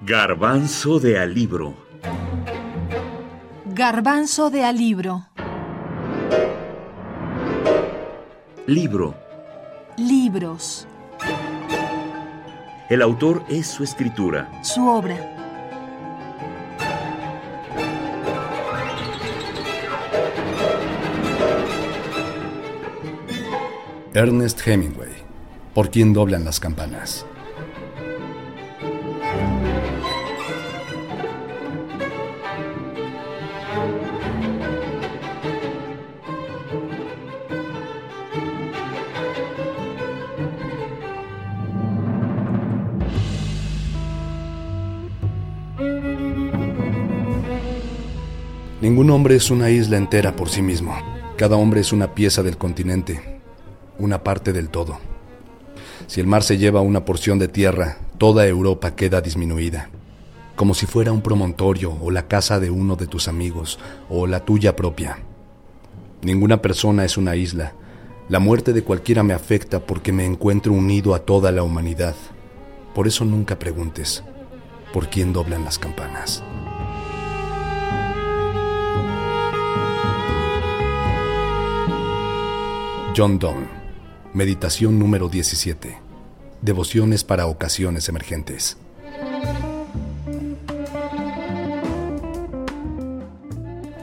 Garbanzo 0.00 1.00
de 1.00 1.18
alibro. 1.18 1.74
Garbanzo 3.64 4.48
de 4.48 4.64
alibro. 4.64 5.26
Libro. 8.68 9.16
Libros. 9.96 10.86
El 12.88 13.02
autor 13.02 13.42
es 13.48 13.66
su 13.66 13.82
escritura. 13.82 14.48
Su 14.62 14.86
obra. 14.86 15.16
Ernest 24.14 24.64
Hemingway. 24.64 25.10
¿Por 25.74 25.90
quién 25.90 26.12
doblan 26.12 26.44
las 26.44 26.60
campanas? 26.60 27.26
Ningún 48.80 49.10
hombre 49.10 49.34
es 49.34 49.50
una 49.50 49.70
isla 49.70 49.96
entera 49.96 50.36
por 50.36 50.50
sí 50.50 50.62
mismo. 50.62 50.96
Cada 51.36 51.56
hombre 51.56 51.80
es 51.80 51.92
una 51.92 52.14
pieza 52.14 52.44
del 52.44 52.56
continente, 52.56 53.40
una 53.98 54.22
parte 54.22 54.52
del 54.52 54.68
todo. 54.68 54.98
Si 56.06 56.20
el 56.20 56.28
mar 56.28 56.44
se 56.44 56.58
lleva 56.58 56.80
una 56.80 57.04
porción 57.04 57.40
de 57.40 57.48
tierra, 57.48 57.98
toda 58.18 58.46
Europa 58.46 58.94
queda 58.94 59.20
disminuida, 59.20 59.90
como 60.54 60.74
si 60.74 60.86
fuera 60.86 61.10
un 61.10 61.22
promontorio 61.22 61.92
o 62.00 62.12
la 62.12 62.28
casa 62.28 62.60
de 62.60 62.70
uno 62.70 62.94
de 62.94 63.08
tus 63.08 63.26
amigos 63.26 63.80
o 64.08 64.28
la 64.28 64.44
tuya 64.44 64.76
propia. 64.76 65.18
Ninguna 66.22 66.62
persona 66.62 67.04
es 67.04 67.16
una 67.16 67.34
isla. 67.34 67.72
La 68.28 68.38
muerte 68.38 68.72
de 68.72 68.84
cualquiera 68.84 69.24
me 69.24 69.34
afecta 69.34 69.80
porque 69.80 70.12
me 70.12 70.24
encuentro 70.24 70.72
unido 70.72 71.16
a 71.16 71.18
toda 71.18 71.50
la 71.50 71.64
humanidad. 71.64 72.14
Por 72.94 73.08
eso 73.08 73.24
nunca 73.24 73.58
preguntes, 73.58 74.22
¿por 74.92 75.08
quién 75.08 75.32
doblan 75.32 75.64
las 75.64 75.80
campanas? 75.80 76.44
John 83.18 83.40
Donne. 83.40 83.66
Meditación 84.32 84.96
número 84.96 85.28
17. 85.28 85.98
Devociones 86.62 87.24
para 87.24 87.48
ocasiones 87.48 88.08
emergentes. 88.08 88.76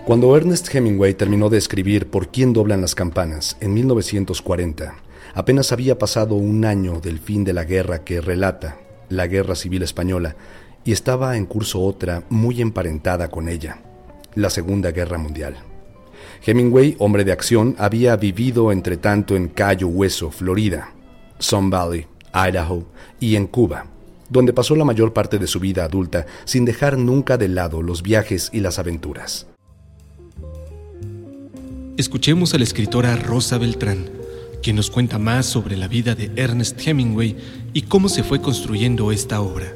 Cuando 0.05 0.35
Ernest 0.35 0.67
Hemingway 0.75 1.13
terminó 1.13 1.47
de 1.47 1.57
escribir 1.59 2.09
Por 2.09 2.27
quién 2.27 2.51
doblan 2.51 2.81
las 2.81 2.93
campanas 2.93 3.55
en 3.61 3.73
1940, 3.73 4.95
apenas 5.33 5.71
había 5.71 5.97
pasado 5.97 6.35
un 6.35 6.65
año 6.65 6.99
del 6.99 7.19
fin 7.19 7.45
de 7.45 7.53
la 7.53 7.63
guerra 7.63 8.03
que 8.03 8.19
relata, 8.19 8.79
la 9.07 9.27
Guerra 9.27 9.55
Civil 9.55 9.83
Española, 9.83 10.35
y 10.83 10.91
estaba 10.91 11.37
en 11.37 11.45
curso 11.45 11.81
otra 11.81 12.23
muy 12.27 12.59
emparentada 12.59 13.29
con 13.29 13.47
ella, 13.47 13.79
la 14.33 14.49
Segunda 14.49 14.91
Guerra 14.91 15.17
Mundial. 15.17 15.55
Hemingway, 16.45 16.95
hombre 16.99 17.23
de 17.23 17.31
acción, 17.31 17.75
había 17.77 18.15
vivido 18.15 18.71
entre 18.71 18.97
tanto 18.97 19.35
en 19.35 19.49
Cayo 19.49 19.87
Hueso, 19.87 20.31
Florida, 20.31 20.93
Sun 21.39 21.69
Valley, 21.69 22.07
Idaho 22.33 22.85
y 23.19 23.35
en 23.35 23.47
Cuba, 23.47 23.85
donde 24.29 24.53
pasó 24.53 24.75
la 24.75 24.85
mayor 24.85 25.13
parte 25.13 25.39
de 25.39 25.47
su 25.47 25.59
vida 25.59 25.85
adulta 25.85 26.25
sin 26.45 26.65
dejar 26.65 26.97
nunca 26.97 27.37
de 27.37 27.47
lado 27.47 27.81
los 27.81 28.01
viajes 28.01 28.49
y 28.53 28.59
las 28.59 28.79
aventuras. 28.79 29.47
Escuchemos 31.97 32.53
a 32.53 32.57
la 32.57 32.65
escritora 32.65 33.15
Rosa 33.15 33.57
Beltrán, 33.57 34.09
quien 34.61 34.75
nos 34.75 34.89
cuenta 34.89 35.17
más 35.17 35.45
sobre 35.45 35.77
la 35.77 35.87
vida 35.87 36.13
de 36.13 36.29
Ernest 36.35 36.85
Hemingway 36.85 37.37
y 37.73 37.83
cómo 37.83 38.09
se 38.09 38.23
fue 38.23 38.41
construyendo 38.41 39.11
esta 39.11 39.39
obra. 39.39 39.67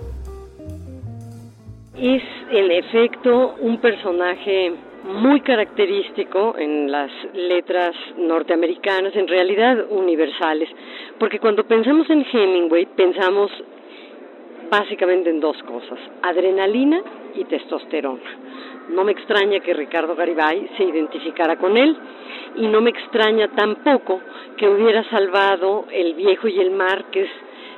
Es 1.95 2.23
en 2.51 2.71
efecto 2.71 3.55
un 3.61 3.79
personaje 3.79 4.73
muy 5.03 5.41
característico 5.41 6.55
en 6.57 6.91
las 6.91 7.11
letras 7.33 7.95
norteamericanas, 8.17 9.15
en 9.15 9.27
realidad 9.27 9.85
universales, 9.89 10.69
porque 11.17 11.39
cuando 11.39 11.63
pensamos 11.65 12.09
en 12.09 12.25
Hemingway 12.31 12.85
pensamos 12.95 13.51
básicamente 14.69 15.29
en 15.29 15.39
dos 15.39 15.61
cosas, 15.63 15.99
adrenalina 16.21 17.01
y 17.35 17.43
testosterona. 17.45 18.21
No 18.89 19.03
me 19.03 19.11
extraña 19.11 19.59
que 19.59 19.73
Ricardo 19.73 20.15
Garibay 20.15 20.69
se 20.77 20.83
identificara 20.83 21.57
con 21.57 21.77
él 21.77 21.95
y 22.55 22.67
no 22.67 22.81
me 22.81 22.89
extraña 22.89 23.47
tampoco 23.49 24.19
que 24.57 24.67
hubiera 24.67 25.03
salvado 25.09 25.85
El 25.91 26.15
viejo 26.15 26.47
y 26.47 26.59
el 26.59 26.71
mar, 26.71 27.05
que 27.11 27.21
es 27.21 27.29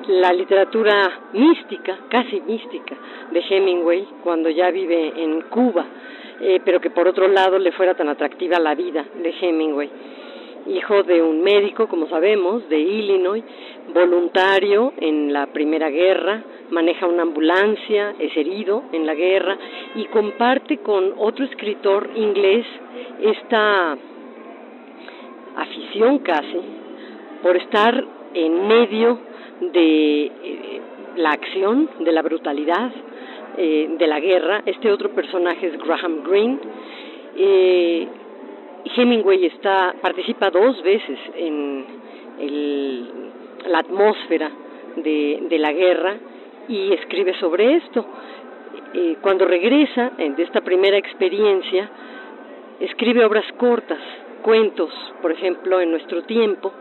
la 0.07 0.31
literatura 0.33 1.29
mística, 1.33 1.97
casi 2.09 2.41
mística, 2.41 2.95
de 3.31 3.43
Hemingway 3.49 4.07
cuando 4.23 4.49
ya 4.49 4.69
vive 4.71 5.13
en 5.15 5.41
Cuba 5.43 5.85
eh, 6.43 6.59
pero 6.65 6.81
que 6.81 6.89
por 6.89 7.07
otro 7.07 7.27
lado 7.27 7.59
le 7.59 7.71
fuera 7.71 7.93
tan 7.93 8.09
atractiva 8.09 8.57
la 8.57 8.73
vida 8.73 9.05
de 9.21 9.33
Hemingway. 9.39 9.89
Hijo 10.67 11.03
de 11.03 11.21
un 11.21 11.43
médico, 11.43 11.87
como 11.87 12.07
sabemos, 12.07 12.67
de 12.67 12.79
Illinois, 12.79 13.43
voluntario 13.93 14.93
en 14.97 15.31
la 15.31 15.47
Primera 15.47 15.89
Guerra, 15.89 16.43
maneja 16.71 17.05
una 17.05 17.23
ambulancia, 17.23 18.15
es 18.17 18.35
herido 18.35 18.83
en 18.91 19.05
la 19.05 19.13
guerra 19.13 19.55
y 19.95 20.05
comparte 20.05 20.77
con 20.77 21.13
otro 21.17 21.45
escritor 21.45 22.09
inglés 22.15 22.65
esta 23.21 23.97
afición 25.57 26.19
casi 26.19 26.59
por 27.43 27.55
estar 27.57 28.03
en 28.33 28.67
medio 28.67 29.19
de 29.61 30.25
eh, 30.25 30.81
la 31.17 31.31
acción, 31.31 31.89
de 31.99 32.11
la 32.11 32.21
brutalidad, 32.21 32.91
eh, 33.57 33.95
de 33.97 34.07
la 34.07 34.19
guerra. 34.19 34.63
Este 34.65 34.91
otro 34.91 35.09
personaje 35.09 35.67
es 35.67 35.77
Graham 35.77 36.23
Greene. 36.23 36.59
Eh, 37.35 38.07
Hemingway 38.95 39.45
está, 39.45 39.93
participa 40.01 40.49
dos 40.49 40.81
veces 40.83 41.19
en 41.35 41.85
la 43.67 43.79
atmósfera 43.79 44.51
de, 44.97 45.57
la 45.59 45.71
guerra 45.71 46.15
y 46.67 46.93
escribe 46.93 47.33
sobre 47.39 47.75
esto. 47.75 48.05
Eh, 48.93 49.17
cuando 49.21 49.45
regresa 49.45 50.11
de 50.17 50.43
esta 50.43 50.61
primera 50.61 50.97
experiencia, 50.97 51.89
escribe 52.79 53.25
obras 53.25 53.45
cortas, 53.57 53.99
cuentos, 54.41 54.91
por 55.21 55.31
ejemplo, 55.31 55.79
en 55.79 55.91
nuestro 55.91 56.23
tiempo, 56.23 56.71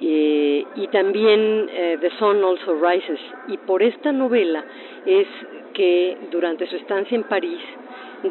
y 0.00 0.88
también 0.92 1.68
The 2.00 2.10
Sun 2.18 2.42
Also 2.44 2.74
Rises. 2.74 3.20
Y 3.48 3.56
por 3.58 3.82
esta 3.82 4.12
novela 4.12 4.64
es 5.06 5.26
que 5.74 6.16
durante 6.30 6.66
su 6.66 6.76
estancia 6.76 7.14
en 7.14 7.24
París, 7.24 7.60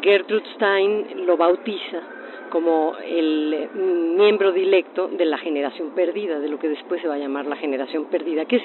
Gertrude 0.00 0.44
Stein 0.54 1.26
lo 1.26 1.36
bautiza 1.36 2.00
como 2.50 2.94
el 3.04 3.68
miembro 4.16 4.50
directo 4.50 5.06
de 5.06 5.24
la 5.24 5.38
generación 5.38 5.90
perdida, 5.90 6.40
de 6.40 6.48
lo 6.48 6.58
que 6.58 6.68
después 6.68 7.00
se 7.00 7.06
va 7.06 7.14
a 7.14 7.18
llamar 7.18 7.46
la 7.46 7.54
generación 7.54 8.06
perdida, 8.06 8.44
que 8.44 8.56
es 8.56 8.62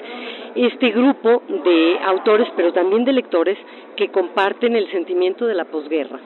este 0.56 0.90
grupo 0.90 1.42
de 1.48 1.96
autores, 2.04 2.48
pero 2.56 2.72
también 2.72 3.04
de 3.04 3.12
lectores, 3.12 3.56
que 3.94 4.08
comparten 4.08 4.74
el 4.74 4.90
sentimiento 4.90 5.46
de 5.46 5.54
la 5.54 5.66
posguerra. 5.66 6.18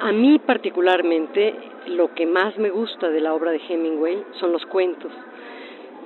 A 0.00 0.12
mí 0.12 0.38
particularmente 0.38 1.54
lo 1.88 2.14
que 2.14 2.26
más 2.26 2.56
me 2.58 2.70
gusta 2.70 3.10
de 3.10 3.20
la 3.20 3.34
obra 3.34 3.50
de 3.50 3.60
Hemingway 3.68 4.22
son 4.40 4.52
los 4.52 4.64
cuentos. 4.66 5.10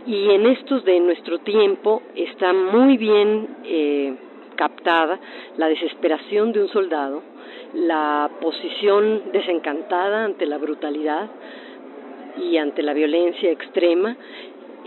Y 0.07 0.31
en 0.31 0.47
estos 0.47 0.85
de 0.85 0.99
nuestro 1.01 1.39
tiempo 1.39 2.03
está 2.17 2.53
muy 2.53 2.97
bien 2.97 3.49
eh, 3.65 4.15
captada 4.57 5.19
la 5.57 5.69
desesperación 5.69 6.53
de 6.53 6.63
un 6.63 6.69
soldado, 6.69 7.23
la 7.75 8.31
posición 8.41 9.23
desencantada 9.33 10.25
ante 10.25 10.47
la 10.47 10.59
brutalidad 10.59 11.31
y 12.37 12.57
ante 12.57 12.83
la 12.83 12.95
violencia 12.95 13.51
extrema, 13.51 14.17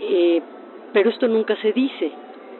eh, 0.00 0.42
pero 0.92 1.10
esto 1.10 1.28
nunca 1.28 1.56
se 1.62 1.72
dice. 1.72 2.10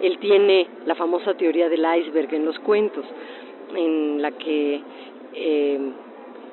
Él 0.01 0.19
tiene 0.19 0.67
la 0.85 0.95
famosa 0.95 1.35
teoría 1.35 1.69
del 1.69 1.85
iceberg 2.01 2.33
en 2.35 2.45
los 2.45 2.59
cuentos, 2.61 3.05
en 3.75 4.21
la 4.23 4.33
que 4.33 4.81
eh, 5.35 5.81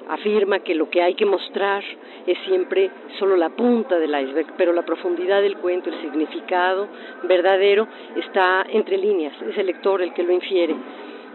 afirma 0.09 0.59
que 0.59 0.75
lo 0.75 0.89
que 0.89 1.01
hay 1.01 1.15
que 1.15 1.25
mostrar 1.25 1.83
es 2.25 2.37
siempre 2.45 2.89
solo 3.19 3.35
la 3.35 3.49
punta 3.49 3.99
del 3.99 4.11
iceberg, 4.11 4.53
pero 4.57 4.73
la 4.73 4.83
profundidad 4.83 5.41
del 5.41 5.57
cuento, 5.57 5.89
el 5.89 6.01
significado 6.01 6.87
verdadero 7.23 7.87
está 8.15 8.65
entre 8.69 8.97
líneas, 8.97 9.33
es 9.41 9.57
el 9.57 9.67
lector 9.67 10.01
el 10.01 10.13
que 10.13 10.23
lo 10.23 10.31
infiere. 10.33 10.75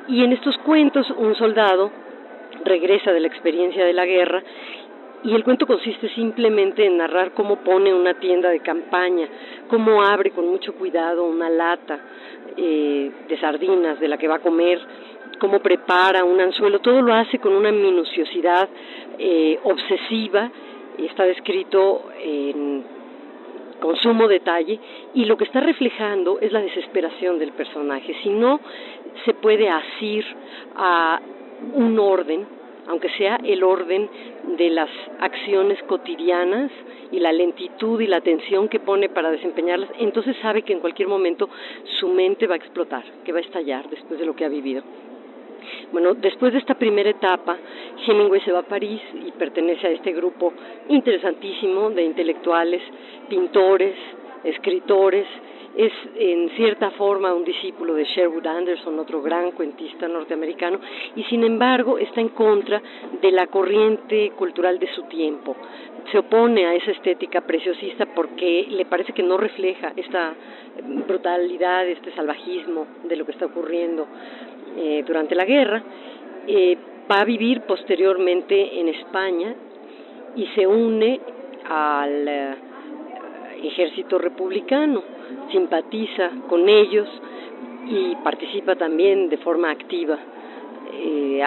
Y 0.09 0.25
en 0.25 0.33
estos 0.33 0.57
cuentos 0.59 1.11
un 1.17 1.35
soldado 1.35 1.91
regresa 2.65 3.13
de 3.13 3.21
la 3.21 3.29
experiencia 3.29 3.85
de 3.85 3.93
la 3.93 4.07
guerra 4.07 4.43
y 5.25 5.35
el 5.35 5.43
cuento 5.43 5.67
consiste 5.67 6.09
simplemente 6.11 6.87
en 6.87 6.97
narrar 6.97 7.33
cómo 7.33 7.57
pone 7.57 7.93
una 7.93 8.15
tienda 8.15 8.51
de 8.51 8.61
campaña, 8.61 9.29
cómo 9.69 10.03
abre 10.03 10.31
con 10.31 10.49
mucho 10.49 10.75
cuidado 10.75 11.25
una 11.25 11.51
lata 11.51 11.99
eh, 12.57 13.11
de 13.29 13.41
sardinas 13.41 13.99
de 13.99 14.09
la 14.09 14.17
que 14.17 14.29
va 14.29 14.37
a 14.37 14.41
comer, 14.41 14.81
cómo 15.39 15.61
prepara 15.61 16.25
un 16.25 16.41
anzuelo, 16.41 16.81
todo 16.81 17.03
lo 17.03 17.15
hace 17.15 17.39
con 17.39 17.53
una 17.53 17.73
minuciosidad 17.73 18.69
eh, 19.19 19.59
obsesiva, 19.65 20.51
está 20.99 21.25
descrito 21.25 22.05
en, 22.23 22.85
con 23.81 23.97
sumo 23.97 24.29
detalle 24.29 24.79
y 25.15 25.25
lo 25.25 25.37
que 25.37 25.45
está 25.45 25.61
reflejando 25.61 26.39
es 26.41 26.53
la 26.53 26.61
desesperación 26.61 27.39
del 27.39 27.53
personaje. 27.53 28.15
Si 28.23 28.31
no 28.31 28.61
se 29.25 29.35
puede 29.35 29.69
asir 29.69 30.25
a 30.77 31.21
un 31.75 31.99
orden, 31.99 32.47
aunque 32.89 33.11
sea 33.11 33.39
el 33.45 33.63
orden 33.63 34.09
de 34.57 34.71
las 34.71 34.89
acciones 35.21 35.83
cotidianas 35.85 36.71
y 37.13 37.21
la 37.21 37.33
lentitud 37.33 38.01
y 38.01 38.07
la 38.07 38.17
atención 38.19 38.69
que 38.69 38.81
pone 38.81 39.09
para 39.09 39.31
desempeñarlas, 39.31 39.91
entonces 39.99 40.37
sabe 40.41 40.63
que 40.63 40.73
en 40.73 40.81
cualquier 40.81 41.09
momento 41.09 41.49
su 42.01 42.09
mente 42.09 42.47
va 42.47 42.55
a 42.55 42.59
explotar, 42.59 43.05
que 43.25 43.33
va 43.33 43.39
a 43.39 43.43
estallar 43.43 43.89
después 43.91 44.19
de 44.19 44.27
lo 44.27 44.35
que 44.35 44.45
ha 44.45 44.49
vivido. 44.49 44.83
Bueno, 45.93 46.15
después 46.15 46.53
de 46.53 46.59
esta 46.59 46.75
primera 46.75 47.11
etapa, 47.11 47.57
Hemingway 48.07 48.41
se 48.43 48.53
va 48.53 48.61
a 48.61 48.63
París 48.63 49.01
y 49.27 49.33
pertenece 49.33 49.87
a 49.87 49.91
este 49.91 50.13
grupo 50.13 50.53
interesantísimo 50.89 51.91
de 51.91 52.05
intelectuales, 52.05 52.83
pintores, 53.29 53.95
escritores, 54.45 55.27
es 55.79 55.93
en 56.17 56.51
cierta 56.57 56.91
forma 56.91 57.33
un 57.33 57.45
discípulo 57.45 57.95
de 57.95 58.05
Sherwood 58.05 58.47
Anderson, 58.47 58.99
otro 58.99 59.23
gran 59.23 59.53
cuentista 59.53 60.09
norteamericano, 60.09 60.81
y 61.15 61.23
sin 61.25 61.45
embargo 61.45 61.99
está 61.99 62.21
en 62.21 62.31
contra 62.31 62.83
de 63.21 63.31
la 63.31 63.47
corriente 63.47 64.31
cultural 64.31 64.81
de 64.81 64.93
su 64.95 65.05
tiempo. 65.05 65.55
Se 66.11 66.19
opone 66.19 66.67
a 66.67 66.75
esa 66.75 66.91
estética 66.91 67.43
preciosista 67.43 68.07
porque 68.07 68.67
le 68.69 68.87
parece 68.87 69.13
que 69.13 69.23
no 69.23 69.37
refleja 69.37 69.93
esta 69.95 70.35
brutalidad, 71.07 71.87
este 71.87 72.13
salvajismo 72.13 72.87
de 73.05 73.17
lo 73.17 73.25
que 73.25 73.33
está 73.33 73.47
ocurriendo 73.47 74.07
eh, 74.77 75.05
durante 75.07 75.35
la 75.35 75.45
guerra. 75.45 75.83
Eh, 76.47 76.77
va 77.11 77.21
a 77.21 77.25
vivir 77.25 77.63
posteriormente 77.63 78.81
en 78.81 78.89
España 78.89 79.55
y 80.37 80.47
se 80.49 80.67
une 80.67 81.21
al 81.69 82.29
eh, 82.29 82.55
ejército 83.63 84.19
republicano 84.19 85.03
simpatiza 85.51 86.31
con 86.49 86.69
ellos 86.69 87.09
y 87.87 88.15
participa 88.17 88.77
también 88.77 89.29
de 89.29 89.39
forma 89.39 89.71
activa 89.71 90.19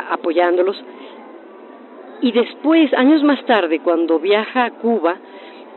apoyándolos. 0.10 0.82
Y 2.22 2.32
después, 2.32 2.94
años 2.94 3.24
más 3.24 3.44
tarde, 3.46 3.80
cuando 3.80 4.20
viaja 4.20 4.66
a 4.66 4.72
Cuba, 4.72 5.18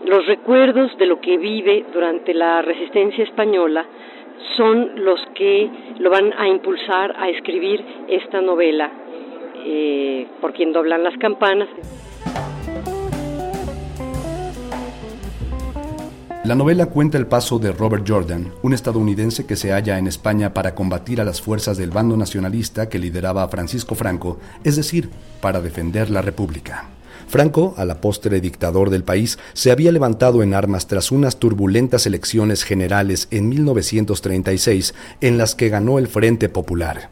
los 0.05 0.27
recuerdos 0.27 0.97
de 0.99 1.07
lo 1.07 1.21
que 1.21 1.39
vive 1.39 1.87
durante 1.93 2.35
la 2.35 2.63
resistencia 2.63 3.25
española 3.25 3.87
son 4.57 5.05
los 5.05 5.21
que 5.35 5.71
lo 5.99 6.11
van 6.11 6.33
a 6.39 6.49
impulsar 6.49 7.15
a 7.17 7.29
escribir 7.29 7.85
esta 8.09 8.41
novela, 8.41 8.91
eh, 9.65 10.27
por 10.41 10.53
quien 10.53 10.73
doblan 10.73 11.03
las 11.03 11.17
campanas. 11.19 11.69
La 16.45 16.55
novela 16.55 16.87
cuenta 16.87 17.17
el 17.17 17.27
paso 17.27 17.59
de 17.59 17.73
Robert 17.73 18.05
Jordan, 18.07 18.53
un 18.63 18.75
estadounidense 18.75 19.47
que 19.47 19.57
se 19.57 19.73
halla 19.73 19.99
en 19.99 20.07
España 20.07 20.53
para 20.53 20.75
combatir 20.75 21.19
a 21.23 21.25
las 21.25 21.41
fuerzas 21.41 21.79
del 21.79 21.91
bando 21.91 22.19
nacionalista 22.19 22.91
que 22.91 22.99
lideraba 22.99 23.45
a 23.45 23.49
Francisco 23.49 23.95
Franco, 23.95 24.39
es 24.63 24.77
decir, 24.77 25.09
para 25.41 25.63
defender 25.63 26.11
la 26.11 26.21
República. 26.21 26.94
Franco, 27.29 27.75
a 27.77 27.85
la 27.85 28.01
postre 28.01 28.41
dictador 28.41 28.91
del 28.91 29.05
país, 29.05 29.39
se 29.53 29.71
había 29.71 29.93
levantado 29.93 30.43
en 30.43 30.55
armas 30.55 30.87
tras 30.87 31.13
unas 31.13 31.39
turbulentas 31.39 32.07
elecciones 32.07 32.63
generales 32.65 33.29
en 33.31 33.49
1936 33.49 34.95
en 35.21 35.39
las 35.39 35.55
que 35.55 35.69
ganó 35.69 35.99
el 35.99 36.09
Frente 36.09 36.49
Popular. 36.49 37.11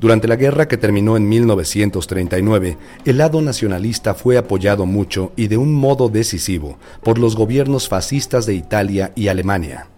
Durante 0.00 0.28
la 0.28 0.36
guerra 0.36 0.68
que 0.68 0.76
terminó 0.76 1.16
en 1.16 1.28
1939, 1.28 2.78
el 3.04 3.18
lado 3.18 3.42
nacionalista 3.42 4.14
fue 4.14 4.38
apoyado 4.38 4.86
mucho 4.86 5.32
y 5.34 5.48
de 5.48 5.56
un 5.56 5.74
modo 5.74 6.08
decisivo 6.08 6.78
por 7.02 7.18
los 7.18 7.34
gobiernos 7.34 7.88
fascistas 7.88 8.46
de 8.46 8.54
Italia 8.54 9.12
y 9.16 9.26
Alemania. 9.26 9.88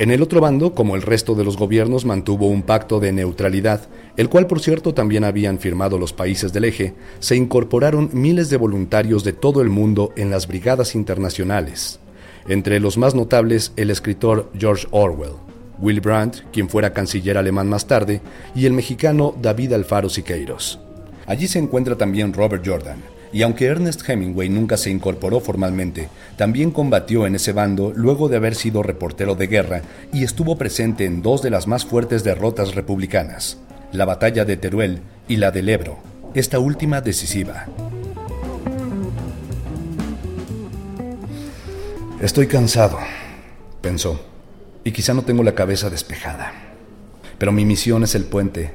En 0.00 0.12
el 0.12 0.22
otro 0.22 0.40
bando, 0.40 0.74
como 0.74 0.94
el 0.94 1.02
resto 1.02 1.34
de 1.34 1.42
los 1.42 1.56
gobiernos, 1.56 2.04
mantuvo 2.04 2.46
un 2.46 2.62
pacto 2.62 3.00
de 3.00 3.10
neutralidad, 3.10 3.88
el 4.16 4.28
cual 4.28 4.46
por 4.46 4.60
cierto 4.60 4.94
también 4.94 5.24
habían 5.24 5.58
firmado 5.58 5.98
los 5.98 6.12
países 6.12 6.52
del 6.52 6.66
eje, 6.66 6.94
se 7.18 7.34
incorporaron 7.34 8.08
miles 8.12 8.48
de 8.48 8.58
voluntarios 8.58 9.24
de 9.24 9.32
todo 9.32 9.60
el 9.60 9.70
mundo 9.70 10.12
en 10.16 10.30
las 10.30 10.46
brigadas 10.46 10.94
internacionales, 10.94 11.98
entre 12.46 12.78
los 12.78 12.96
más 12.96 13.16
notables 13.16 13.72
el 13.74 13.90
escritor 13.90 14.52
George 14.56 14.86
Orwell. 14.92 15.32
Will 15.80 16.00
Brandt, 16.00 16.42
quien 16.52 16.68
fuera 16.68 16.92
canciller 16.92 17.36
alemán 17.36 17.68
más 17.68 17.88
tarde, 17.88 18.20
y 18.54 18.66
el 18.66 18.74
mexicano 18.74 19.34
David 19.40 19.72
Alfaro 19.72 20.08
Siqueiros. 20.08 20.78
Allí 21.26 21.48
se 21.48 21.58
encuentra 21.58 21.96
también 21.96 22.32
Robert 22.32 22.64
Jordan, 22.64 23.02
y 23.32 23.42
aunque 23.42 23.66
Ernest 23.66 24.08
Hemingway 24.08 24.48
nunca 24.48 24.76
se 24.76 24.90
incorporó 24.90 25.40
formalmente, 25.40 26.08
también 26.36 26.70
combatió 26.70 27.26
en 27.26 27.34
ese 27.34 27.52
bando 27.52 27.92
luego 27.94 28.28
de 28.28 28.36
haber 28.36 28.54
sido 28.54 28.82
reportero 28.82 29.34
de 29.34 29.46
guerra 29.46 29.82
y 30.12 30.24
estuvo 30.24 30.56
presente 30.56 31.04
en 31.04 31.22
dos 31.22 31.42
de 31.42 31.50
las 31.50 31.66
más 31.66 31.84
fuertes 31.84 32.24
derrotas 32.24 32.74
republicanas, 32.74 33.58
la 33.92 34.04
batalla 34.04 34.44
de 34.44 34.56
Teruel 34.56 35.00
y 35.28 35.36
la 35.36 35.50
del 35.50 35.68
Ebro, 35.68 35.98
esta 36.34 36.58
última 36.58 37.00
decisiva. 37.00 37.66
Estoy 42.20 42.46
cansado, 42.48 42.98
pensó 43.80 44.20
y 44.84 44.92
quizá 44.92 45.14
no 45.14 45.22
tengo 45.22 45.42
la 45.42 45.54
cabeza 45.54 45.90
despejada. 45.90 46.52
Pero 47.38 47.52
mi 47.52 47.64
misión 47.64 48.02
es 48.02 48.14
el 48.14 48.24
puente, 48.24 48.72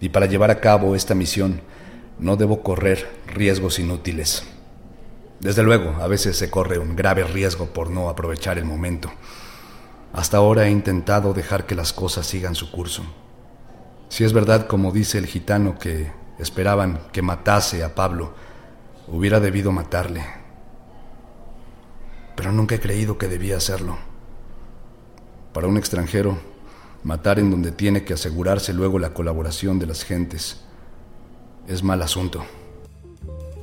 y 0.00 0.10
para 0.10 0.26
llevar 0.26 0.50
a 0.50 0.60
cabo 0.60 0.94
esta 0.94 1.14
misión 1.14 1.60
no 2.18 2.36
debo 2.36 2.62
correr 2.62 3.20
riesgos 3.26 3.78
inútiles. 3.78 4.42
Desde 5.40 5.62
luego, 5.62 6.02
a 6.02 6.08
veces 6.08 6.36
se 6.36 6.50
corre 6.50 6.78
un 6.78 6.96
grave 6.96 7.22
riesgo 7.24 7.66
por 7.66 7.90
no 7.90 8.08
aprovechar 8.08 8.58
el 8.58 8.64
momento. 8.64 9.10
Hasta 10.12 10.38
ahora 10.38 10.66
he 10.66 10.70
intentado 10.70 11.32
dejar 11.32 11.66
que 11.66 11.76
las 11.76 11.92
cosas 11.92 12.26
sigan 12.26 12.54
su 12.54 12.72
curso. 12.72 13.04
Si 14.08 14.24
es 14.24 14.32
verdad, 14.32 14.66
como 14.66 14.90
dice 14.90 15.18
el 15.18 15.26
gitano, 15.26 15.78
que 15.78 16.10
esperaban 16.38 17.00
que 17.12 17.22
matase 17.22 17.84
a 17.84 17.94
Pablo, 17.94 18.34
hubiera 19.06 19.38
debido 19.38 19.70
matarle. 19.70 20.24
Pero 22.34 22.50
nunca 22.50 22.74
he 22.74 22.80
creído 22.80 23.16
que 23.16 23.28
debía 23.28 23.56
hacerlo. 23.56 23.98
Para 25.52 25.68
un 25.68 25.76
extranjero, 25.76 26.38
matar 27.04 27.38
en 27.38 27.50
donde 27.50 27.70
tiene 27.70 28.04
que 28.04 28.14
asegurarse 28.14 28.72
luego 28.72 28.98
la 28.98 29.14
colaboración 29.14 29.78
de 29.78 29.86
las 29.86 30.04
gentes 30.04 30.64
es 31.68 31.82
mal 31.82 32.02
asunto. 32.02 32.40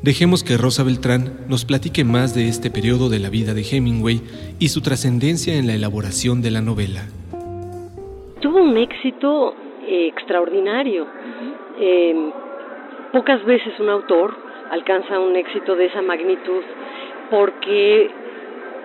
Dejemos 0.04 0.44
que 0.44 0.58
Rosa 0.58 0.84
Beltrán 0.84 1.46
nos 1.50 1.66
platique 1.66 2.04
más 2.04 2.36
de 2.36 2.48
este 2.48 2.70
periodo 2.70 3.10
de 3.10 3.20
la 3.20 3.30
vida 3.30 3.54
de 3.54 3.64
Hemingway 3.64 4.22
y 4.60 4.68
su 4.70 4.82
trascendencia 4.82 5.56
en 5.56 5.68
la 5.68 5.74
elaboración 5.74 6.42
de 6.42 6.52
la 6.52 6.62
novela. 6.62 7.02
Tuvo 8.42 8.62
un 8.62 8.78
éxito 8.78 9.56
eh, 9.88 10.08
extraordinario. 10.08 11.08
Em, 11.80 12.32
pocas 13.12 13.44
veces 13.46 13.74
un 13.80 13.90
autor 13.90 14.36
alcanza 14.70 15.20
un 15.20 15.36
éxito 15.36 15.76
de 15.76 15.88
esa 15.88 16.02
magnitud 16.02 16.64
porque 17.32 18.12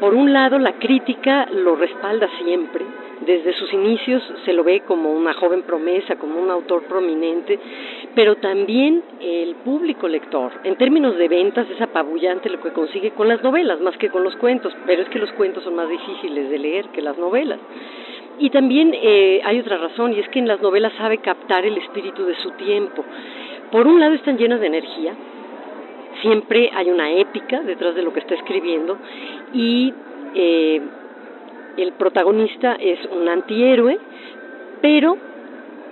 por 0.01 0.15
un 0.15 0.33
lado, 0.33 0.59
la 0.59 0.73
crítica 0.79 1.47
lo 1.53 1.77
respalda 1.77 2.27
siempre. 2.43 2.87
Desde 3.27 3.53
sus 3.53 3.71
inicios 3.75 4.23
se 4.47 4.53
lo 4.55 4.65
ve 4.65 4.81
como 4.81 5.13
una 5.13 5.35
joven 5.35 5.63
promesa, 5.63 6.17
como 6.17 6.41
un 6.41 6.51
autor 6.51 6.85
prominente, 6.85 7.59
pero 8.15 8.37
también 8.37 9.03
el 9.21 9.57
público 9.57 10.09
lector. 10.09 10.53
En 10.65 10.77
términos 10.77 11.17
de 11.17 11.29
ventas 11.29 11.69
es 11.69 11.81
apabullante 11.83 12.49
lo 12.49 12.61
que 12.63 12.73
consigue 12.73 13.11
con 13.11 13.29
las 13.29 13.43
novelas, 13.43 13.81
más 13.81 13.97
que 13.99 14.09
con 14.09 14.25
los 14.25 14.37
cuentos, 14.37 14.75
pero 14.87 15.03
es 15.03 15.09
que 15.11 15.19
los 15.19 15.31
cuentos 15.33 15.65
son 15.65 15.75
más 15.75 15.89
difíciles 15.89 16.49
de 16.49 16.59
leer 16.59 16.89
que 16.89 17.03
las 17.03 17.19
novelas. 17.19 17.61
Y 18.39 18.49
también 18.49 18.95
eh, 18.95 19.43
hay 19.45 19.61
otra 19.61 19.77
razón, 19.77 20.15
y 20.15 20.21
es 20.21 20.29
que 20.31 20.39
en 20.39 20.49
las 20.49 20.63
novelas 20.63 20.95
sabe 20.97 21.19
captar 21.19 21.67
el 21.67 21.77
espíritu 21.77 22.25
de 22.25 22.37
su 22.37 22.53
tiempo. 22.53 23.05
Por 23.71 23.87
un 23.87 24.01
lado 24.01 24.15
están 24.15 24.39
llenas 24.39 24.61
de 24.61 24.67
energía, 24.67 25.15
siempre 26.23 26.71
hay 26.75 26.91
una 26.91 27.13
épica 27.13 27.61
detrás 27.61 27.95
de 27.95 28.03
lo 28.03 28.13
que 28.13 28.21
está 28.21 28.35
escribiendo 28.35 28.97
y 29.53 29.93
eh, 30.35 30.81
el 31.77 31.93
protagonista 31.93 32.75
es 32.75 32.99
un 33.07 33.29
antihéroe, 33.29 33.99
pero 34.81 35.17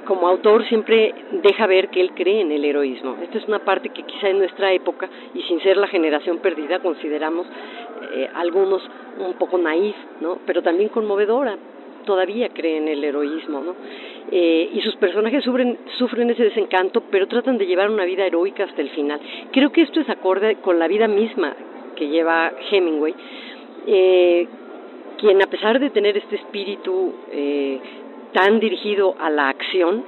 como 0.09 0.27
autor 0.27 0.67
siempre 0.69 1.15
deja 1.43 1.67
ver 1.67 1.89
que 1.89 2.01
él 2.01 2.13
cree 2.15 2.41
en 2.41 2.51
el 2.51 2.65
heroísmo. 2.65 3.19
Esta 3.23 3.37
es 3.37 3.47
una 3.47 3.59
parte 3.59 3.91
que 3.91 4.05
quizá 4.05 4.29
en 4.31 4.39
nuestra 4.39 4.73
época, 4.73 5.09
y 5.35 5.43
sin 5.43 5.61
ser 5.61 5.77
la 5.77 5.87
generación 5.87 6.39
perdida, 6.39 6.79
consideramos 6.79 7.47
eh, 8.15 8.27
algunos 8.35 8.83
un 9.19 9.35
poco 9.35 9.59
naif, 9.59 9.95
¿no? 10.23 10.39
pero 10.47 10.63
también 10.63 10.89
conmovedora. 10.89 11.59
todavía 12.07 12.49
cree 12.49 12.79
en 12.79 12.89
el 12.89 13.05
heroísmo, 13.05 13.61
¿no? 13.61 13.75
Eh, 14.31 14.71
y 14.73 14.81
sus 14.81 14.97
personajes 14.97 15.45
sufren, 15.45 15.77
sufren 15.99 16.31
ese 16.31 16.45
desencanto, 16.45 17.03
pero 17.11 17.27
tratan 17.29 17.59
de 17.59 17.67
llevar 17.67 17.91
una 17.91 18.07
vida 18.07 18.25
heroica 18.25 18.65
hasta 18.65 18.81
el 18.81 18.89
final. 18.91 19.21
Creo 19.53 19.73
que 19.73 19.83
esto 19.83 20.01
es 20.01 20.09
acorde 20.09 20.57
con 20.63 20.79
la 20.79 20.89
vida 20.89 21.07
misma 21.07 21.55
que 21.97 22.09
lleva 22.09 22.53
Hemingway, 22.71 23.15
eh, 23.87 24.49
quien 25.19 25.43
a 25.43 25.47
pesar 25.47 25.79
de 25.79 25.91
tener 25.91 26.17
este 26.17 26.37
espíritu 26.37 27.13
eh, 27.31 27.79
tan 28.33 28.61
dirigido 28.61 29.15
a 29.19 29.29
la 29.31 29.49
acción, 29.49 30.05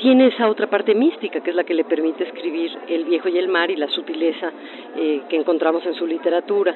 tiene 0.00 0.28
esa 0.28 0.48
otra 0.48 0.66
parte 0.66 0.94
mística 0.94 1.40
que 1.40 1.50
es 1.50 1.56
la 1.56 1.64
que 1.64 1.74
le 1.74 1.84
permite 1.84 2.24
escribir 2.24 2.70
El 2.88 3.04
viejo 3.04 3.28
y 3.28 3.38
el 3.38 3.48
mar 3.48 3.70
y 3.70 3.76
la 3.76 3.88
sutileza 3.88 4.50
eh, 4.96 5.22
que 5.28 5.36
encontramos 5.36 5.84
en 5.86 5.94
su 5.94 6.06
literatura 6.06 6.74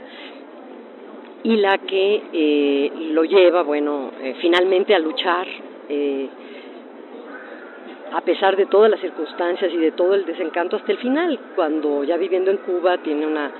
y 1.42 1.56
la 1.56 1.78
que 1.78 2.22
eh, 2.32 2.92
lo 3.12 3.24
lleva, 3.24 3.62
bueno, 3.62 4.10
finalmente 4.40 4.94
a 4.94 4.98
luchar 4.98 5.46
a 8.12 8.20
pesar 8.22 8.56
de 8.56 8.66
todas 8.66 8.90
las 8.90 9.00
circunstancias 9.00 9.72
y 9.72 9.76
de 9.76 9.92
todo 9.92 10.14
el 10.14 10.24
desencanto 10.24 10.76
hasta 10.76 10.92
el 10.92 10.98
final, 10.98 11.38
cuando 11.54 12.04
ya 12.04 12.16
viviendo 12.16 12.50
en 12.50 12.58
Cuba 12.58 12.98
tiene 12.98 13.26
una 13.26 13.50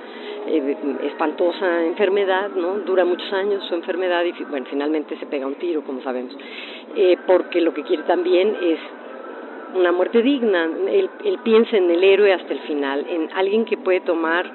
espantosa 1.03 1.85
enfermedad, 1.85 2.49
¿no? 2.55 2.79
Dura 2.79 3.05
muchos 3.05 3.31
años 3.33 3.63
su 3.67 3.75
enfermedad 3.75 4.23
y 4.23 4.31
bueno, 4.45 4.65
finalmente 4.69 5.17
se 5.17 5.25
pega 5.25 5.45
un 5.47 5.55
tiro, 5.55 5.81
como 5.83 6.01
sabemos, 6.01 6.35
porque 7.27 7.61
lo 7.61 7.73
que 7.73 7.83
quiere 7.83 8.03
también 8.03 8.55
es 8.61 8.79
una 9.75 9.91
muerte 9.91 10.21
digna. 10.21 10.69
Él, 10.89 11.09
piensa 11.43 11.77
en 11.77 11.89
el 11.89 12.03
héroe 12.03 12.33
hasta 12.33 12.53
el 12.53 12.59
final, 12.61 13.05
en 13.09 13.29
alguien 13.33 13.65
que 13.65 13.77
puede 13.77 14.01
tomar 14.01 14.49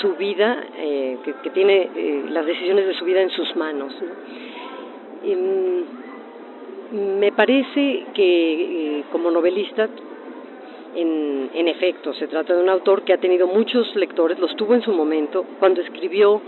su 0.00 0.14
vida, 0.14 0.64
eh, 0.76 1.18
que, 1.24 1.50
tiene 1.50 1.90
eh, 1.94 2.24
las 2.30 2.46
decisiones 2.46 2.86
de 2.86 2.94
su 2.94 3.04
vida 3.04 3.20
en 3.20 3.30
sus 3.30 3.54
manos. 3.56 3.92
me 6.92 7.32
parece 7.32 8.06
que 8.14 8.98
eh, 8.98 9.04
como 9.10 9.30
novelista, 9.30 9.88
en, 10.94 11.50
en, 11.54 11.68
efecto, 11.68 12.12
se 12.14 12.28
trata 12.28 12.54
de 12.54 12.62
un 12.62 12.68
autor 12.68 13.02
que 13.02 13.12
ha 13.12 13.18
tenido 13.18 13.46
muchos 13.46 13.94
lectores, 13.96 14.38
los 14.38 14.54
tuvo 14.56 14.74
en 14.74 14.82
su 14.82 14.92
momento, 14.92 15.44
cuando 15.58 15.80
escribió 15.80 16.40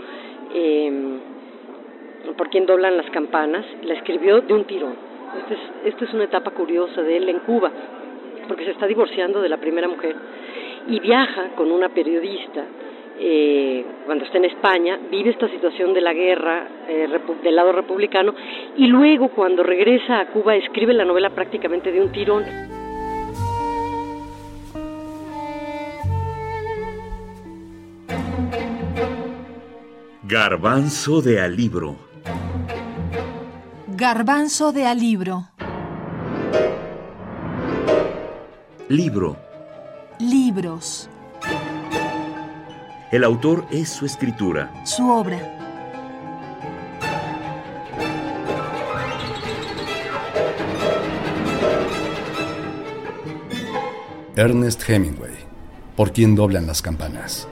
Por 2.37 2.49
quién 2.49 2.65
doblan 2.65 2.97
las 2.97 3.09
campanas, 3.11 3.65
la 3.83 3.93
escribió 3.93 4.41
de 4.41 4.53
un 4.53 4.65
tirón 4.65 5.07
esta 5.35 5.53
es, 5.83 6.01
es 6.01 6.13
una 6.13 6.25
etapa 6.25 6.51
curiosa 6.51 7.01
de 7.01 7.17
él 7.17 7.29
en 7.29 7.39
Cuba, 7.39 7.71
porque 8.47 8.65
se 8.65 8.71
está 8.71 8.87
divorciando 8.87 9.41
de 9.41 9.49
la 9.49 9.57
primera 9.57 9.87
mujer 9.87 10.15
y 10.87 10.99
viaja 10.99 11.49
con 11.55 11.71
una 11.71 11.89
periodista 11.89 12.63
eh, 13.19 13.83
cuando 14.05 14.25
está 14.25 14.37
en 14.37 14.45
España, 14.45 14.99
vive 15.09 15.31
esta 15.31 15.49
situación 15.49 15.93
de 15.93 16.01
la 16.01 16.13
guerra 16.13 16.67
eh, 16.87 17.07
del 17.43 17.55
lado 17.55 17.71
republicano 17.71 18.33
y 18.77 18.87
luego 18.87 19.29
cuando 19.29 19.63
regresa 19.63 20.19
a 20.19 20.27
Cuba 20.27 20.55
escribe 20.55 20.93
la 20.93 21.03
novela 21.03 21.31
prácticamente 21.31 21.91
de 21.91 22.01
un 22.01 22.11
tirón. 22.11 22.76
Garbanzo 30.29 31.21
de 31.21 31.39
Alibro 31.39 31.95
Garbanzo 33.87 34.73
de 34.73 34.85
Alibro. 34.85 35.47
Libro. 38.89 39.37
Libros. 40.19 41.09
El 43.09 43.23
autor 43.23 43.67
es 43.71 43.87
su 43.87 44.05
escritura. 44.05 44.69
Su 44.85 45.09
obra. 45.09 45.39
Ernest 54.35 54.89
Hemingway. 54.89 55.35
Por 55.95 56.11
quien 56.11 56.35
doblan 56.35 56.67
las 56.67 56.81
campanas. 56.81 57.47